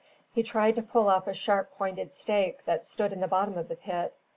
[0.33, 3.67] He tried to pull up a sharp pointed stake that stood in the bottom of
[3.67, 4.15] the pit.